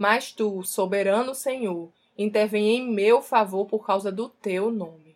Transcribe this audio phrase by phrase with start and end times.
[0.00, 5.14] Mas tu, soberano Senhor, intervém em meu favor por causa do teu nome.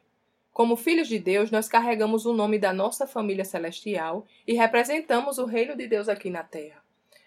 [0.53, 5.47] Como filhos de Deus, nós carregamos o nome da nossa família celestial e representamos o
[5.47, 6.85] reino de Deus aqui na terra.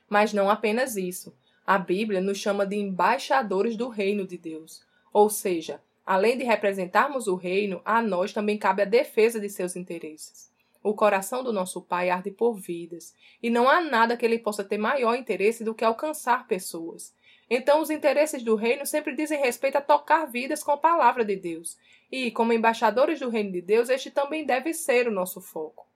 [0.07, 1.35] Mas não apenas isso.
[1.65, 4.83] A Bíblia nos chama de embaixadores do reino de Deus.
[5.11, 9.75] Ou seja, além de representarmos o reino, a nós também cabe a defesa de seus
[9.75, 10.51] interesses.
[10.83, 14.63] O coração do nosso Pai arde por vidas, e não há nada que ele possa
[14.63, 17.17] ter maior interesse do que alcançar pessoas.
[17.49, 21.35] Então, os interesses do reino sempre dizem respeito a tocar vidas com a palavra de
[21.35, 21.77] Deus.
[22.11, 25.87] E, como embaixadores do reino de Deus, este também deve ser o nosso foco.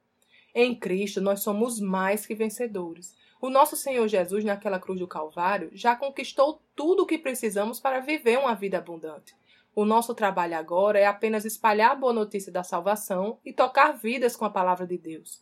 [0.54, 3.16] Em Cristo, nós somos mais que vencedores.
[3.42, 8.00] O nosso Senhor Jesus, naquela cruz do Calvário, já conquistou tudo o que precisamos para
[8.00, 9.34] viver uma vida abundante.
[9.74, 14.36] O nosso trabalho agora é apenas espalhar a boa notícia da salvação e tocar vidas
[14.36, 15.42] com a palavra de Deus.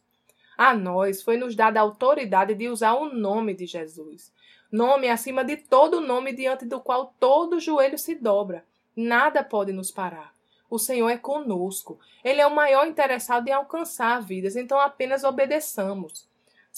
[0.59, 4.31] A nós foi nos dada a autoridade de usar o nome de Jesus
[4.71, 8.63] nome acima de todo nome diante do qual todo joelho se dobra.
[8.95, 10.33] Nada pode nos parar.
[10.69, 11.99] O Senhor é conosco.
[12.23, 16.28] Ele é o maior interessado em alcançar vidas, então apenas obedeçamos.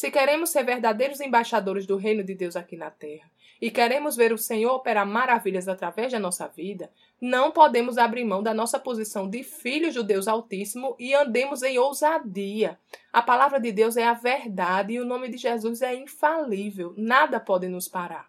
[0.02, 3.30] Se queremos ser verdadeiros embaixadores do reino de Deus aqui na terra
[3.61, 8.41] e queremos ver o Senhor operar maravilhas através da nossa vida, não podemos abrir mão
[8.41, 12.79] da nossa posição de filhos do Deus Altíssimo e andemos em ousadia.
[13.13, 16.95] A palavra de Deus é a verdade e o nome de Jesus é infalível.
[16.97, 18.27] Nada pode nos parar.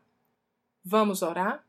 [0.84, 1.64] Vamos orar?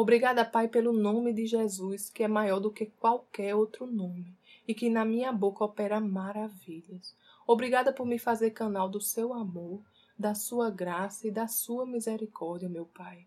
[0.00, 4.32] Obrigada, Pai, pelo nome de Jesus, que é maior do que qualquer outro nome
[4.68, 7.16] e que na minha boca opera maravilhas.
[7.44, 9.82] Obrigada por me fazer canal do seu amor,
[10.16, 13.26] da sua graça e da sua misericórdia, meu Pai.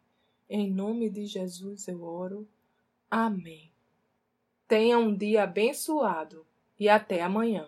[0.50, 2.48] Em nome de Jesus eu oro.
[3.10, 3.70] Amém.
[4.66, 6.46] Tenha um dia abençoado
[6.80, 7.68] e até amanhã.